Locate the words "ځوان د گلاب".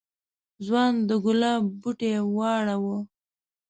0.65-1.61